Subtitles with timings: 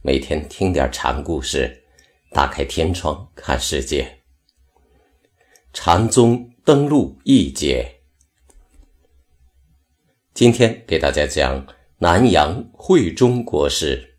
[0.00, 1.82] 每天听点禅故事，
[2.30, 4.20] 打开天窗看世界。
[5.72, 7.96] 禅宗登陆一节，
[10.32, 11.66] 今天给大家讲
[11.98, 14.14] 南阳慧忠国师。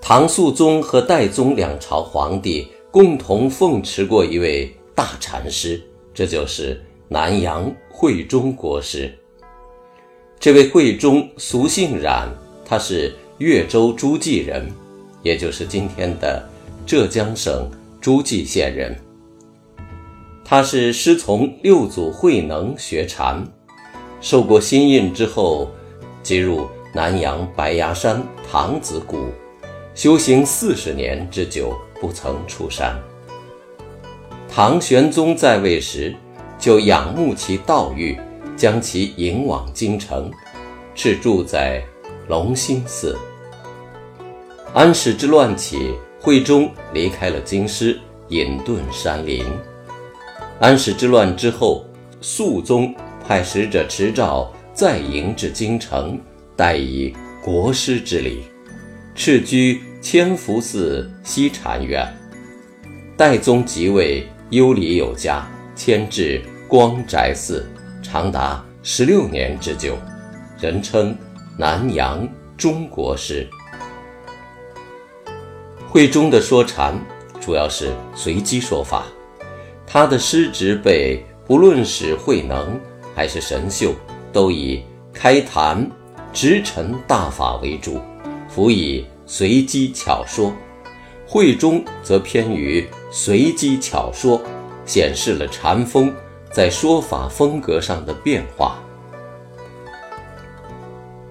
[0.00, 5.82] 唐肃宗和代宗两朝皇帝共同奉持过一位大禅师，
[6.14, 9.14] 这就是南阳慧忠国师。
[10.40, 12.26] 这位慧忠俗姓冉。
[12.64, 14.70] 他是越州诸暨人，
[15.22, 16.42] 也就是今天的
[16.86, 18.96] 浙江省诸暨县人。
[20.44, 23.42] 他是师从六祖慧能学禅，
[24.20, 25.70] 受过心印之后，
[26.22, 29.28] 即入南阳白崖山唐子谷，
[29.94, 32.94] 修行四十年之久，不曾出山。
[34.48, 36.14] 唐玄宗在位时，
[36.58, 38.16] 就仰慕其道誉，
[38.56, 40.30] 将其迎往京城，
[40.94, 41.82] 是住在。
[42.26, 43.18] 隆兴寺，
[44.72, 49.44] 安史之乱起，惠忠离开了京师，隐遁山林。
[50.58, 51.84] 安史之乱之后，
[52.22, 52.94] 肃宗
[53.26, 56.18] 派使者持诏再迎至京城，
[56.56, 58.44] 待以国师之礼，
[59.14, 62.06] 敕居千福寺西禅院。
[63.18, 67.68] 代宗即位，优礼有加，迁至光宅寺，
[68.02, 69.98] 长达十六年之久，
[70.58, 71.14] 人称。
[71.56, 73.48] 南阳中国师，
[75.88, 77.00] 慧中的说禅
[77.40, 79.04] 主要是随机说法。
[79.86, 82.80] 他的师侄辈，不论是慧能
[83.14, 83.94] 还是神秀，
[84.32, 84.82] 都以
[85.12, 85.88] 开坛
[86.32, 88.00] 直陈大法为主，
[88.48, 90.52] 辅以随机巧说。
[91.24, 94.42] 慧中则偏于随机巧说，
[94.84, 96.12] 显示了禅风
[96.50, 98.80] 在说法风格上的变化。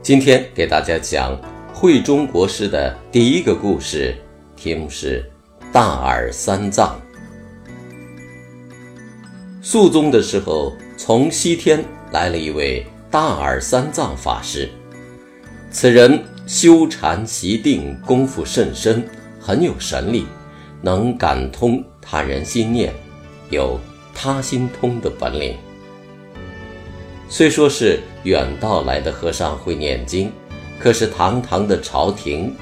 [0.04, 1.40] 今天给大家讲
[1.74, 4.14] 慧中国师的第一个故事，
[4.54, 5.24] 题目是
[5.72, 7.00] “大耳三藏”。
[9.64, 14.68] 肃宗的时候，从西天来了一位大耳三藏法师，
[15.72, 19.08] 此人修禅习定功夫甚深，
[19.40, 20.26] 很有神力，
[20.82, 22.94] 能感通他人心念，
[23.50, 23.80] 有
[24.14, 25.56] 他心通的本领。
[27.34, 30.32] 虽说是远道来的和尚会念经，
[30.78, 32.56] 可是堂堂的朝廷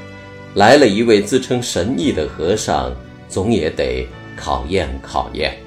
[0.54, 2.90] 来了一位自称神异的和尚，
[3.28, 5.58] 总也得考验考验。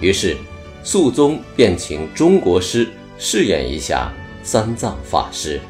[0.00, 0.38] 于是，
[0.82, 4.10] 肃宗便请中国师试验一下
[4.42, 5.60] 三藏法师。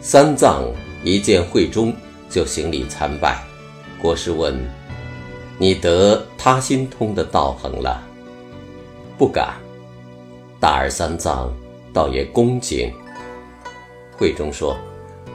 [0.00, 0.64] 三藏
[1.04, 1.94] 一见慧中，
[2.28, 3.40] 就行礼参拜。
[4.02, 4.52] 国师问
[5.58, 8.02] ：“你得他心通的道行了？”
[9.16, 9.54] 不敢。
[10.60, 11.52] 大耳三藏
[11.92, 12.92] 倒也恭敬。
[14.16, 14.76] 慧中说：“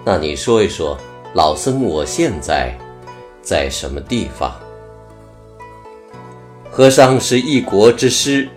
[0.03, 0.97] 那你说一说，
[1.33, 2.77] 老僧我现在
[3.41, 4.53] 在什么地方？”
[6.69, 8.49] 和尚是一国之师，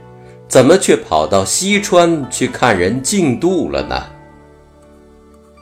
[0.48, 4.06] 怎么却跑到西川去看人净度了呢？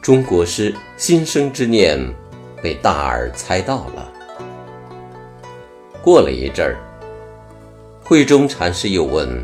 [0.01, 1.99] 中国师心生之念
[2.63, 4.13] 被大耳猜到了。
[6.03, 6.77] 过了一阵儿，
[8.03, 9.43] 慧中禅师又问。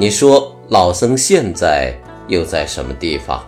[0.00, 1.94] 你说老僧现在
[2.26, 3.44] 又在什么地方？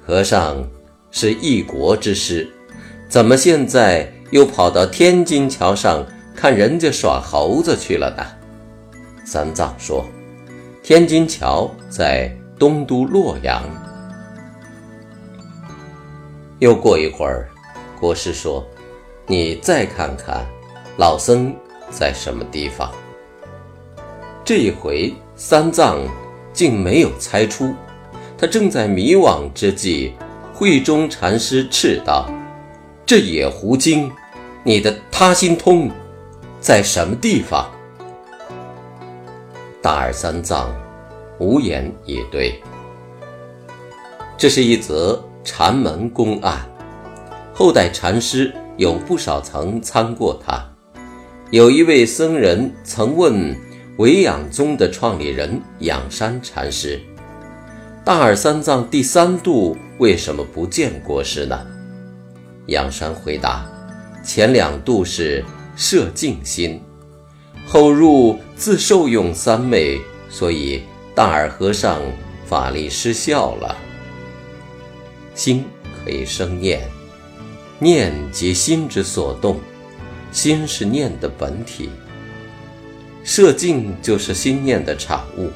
[0.00, 0.66] 和尚
[1.10, 2.50] 是一国之师，
[3.06, 6.02] 怎么现在又跑到天津桥上
[6.34, 8.24] 看人家耍猴子去了呢？
[9.22, 10.02] 三藏说
[10.82, 13.62] ：“天津桥在东都洛阳。”
[16.58, 17.50] 又过一会儿，
[18.00, 18.66] 国师说
[19.28, 20.46] ：“你再看看，
[20.96, 21.54] 老僧
[21.90, 22.90] 在什么地方？”
[24.46, 25.98] 这一回，三藏
[26.52, 27.74] 竟没有猜出。
[28.38, 30.14] 他正在迷惘之际，
[30.54, 32.30] 慧中禅师斥道
[33.04, 34.08] ：“这野狐精，
[34.62, 35.90] 你的他心通
[36.60, 37.68] 在什么地方？”
[39.82, 40.72] 大耳三藏
[41.40, 42.62] 无言以对。
[44.38, 46.64] 这是一则禅门公案，
[47.52, 50.64] 后代禅师有不少曾参过他。
[51.50, 53.65] 有一位僧人曾问。
[53.98, 57.00] 维养宗的创立人仰山禅师，
[58.04, 61.66] 大耳三藏第三度为什么不见国师呢？
[62.66, 63.66] 仰山回答：
[64.22, 65.42] 前两度是
[65.76, 66.78] 摄净心，
[67.66, 70.82] 后入自受用三昧，所以
[71.14, 72.02] 大耳和尚
[72.44, 73.74] 法力失效了。
[75.34, 75.64] 心
[76.04, 76.86] 可以生念，
[77.78, 79.58] 念即心之所动，
[80.32, 81.88] 心是念的本体。
[83.26, 85.50] 摄境就是心念的产物。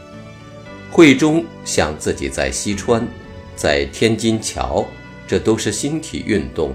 [0.91, 3.07] 慧中想自己在西川，
[3.55, 4.85] 在天津桥，
[5.25, 6.75] 这都是心体运动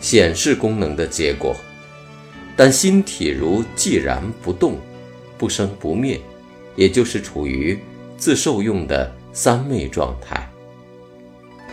[0.00, 1.56] 显示功能的结果。
[2.56, 4.78] 但心体如既然不动，
[5.36, 6.20] 不生不灭，
[6.76, 7.76] 也就是处于
[8.16, 10.48] 自受用的三昧状态。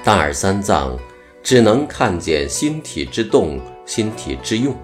[0.04, 0.98] 大耳三藏
[1.44, 4.76] 只能看见心体之动、心体之用，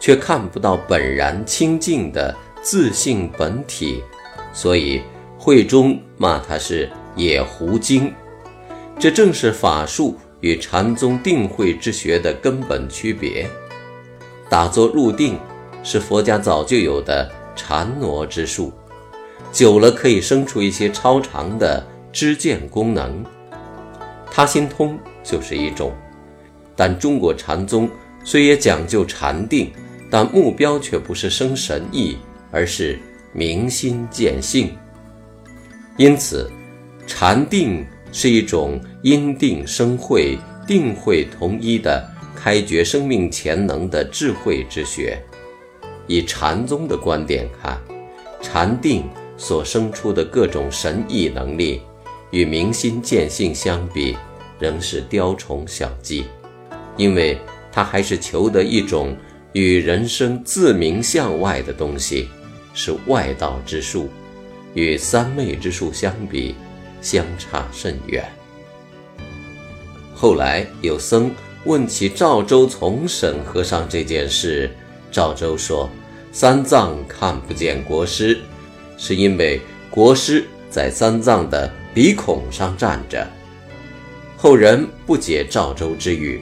[0.00, 4.02] 却看不到本然清净的自性本体，
[4.52, 5.02] 所以
[5.38, 8.12] 慧中骂他是野狐精。
[8.98, 13.48] 这正是法术与禅宗定慧之学的根本区别。
[14.50, 15.38] 打坐入定
[15.82, 18.72] 是佛家早就有的禅挪之术，
[19.52, 23.24] 久了可以生出一些超常的知见功能。
[24.30, 25.92] 他心通就是一种，
[26.74, 27.88] 但中国禅宗
[28.24, 29.70] 虽也讲究禅定，
[30.10, 32.16] 但目标却不是生神意，
[32.50, 32.98] 而是
[33.32, 34.76] 明心见性。
[35.96, 36.50] 因此，
[37.06, 45.18] 禅定是一种因定生慧、定慧同一的开掘生命潜能的智慧之学。
[46.06, 47.78] 以禅宗的观点看，
[48.40, 49.04] 禅定
[49.36, 51.82] 所生出的各种神异能力。
[52.30, 54.14] 与明心见性相比，
[54.58, 56.26] 仍是雕虫小技，
[56.96, 57.38] 因为
[57.72, 59.16] 他还是求得一种
[59.52, 62.28] 与人生自明向外的东西，
[62.74, 64.08] 是外道之术，
[64.74, 66.54] 与三昧之术相比，
[67.00, 68.24] 相差甚远。
[70.14, 71.30] 后来有僧
[71.64, 74.70] 问起赵州从审和尚这件事，
[75.10, 75.88] 赵州说
[76.32, 78.38] ：“三藏看不见国师，
[78.96, 79.60] 是因为
[79.90, 83.26] 国师在三藏的。”鼻孔上站着，
[84.36, 86.40] 后人不解赵州之语，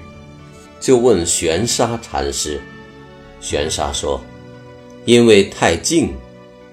[0.79, 2.61] 就问玄沙禅师。
[3.41, 4.21] 玄沙说
[5.07, 6.15] ：“因为太静，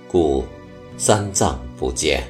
[0.08, 0.44] 故
[0.98, 2.24] 三藏不见。”